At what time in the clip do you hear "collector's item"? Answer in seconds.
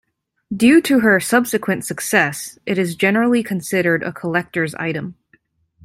4.11-5.13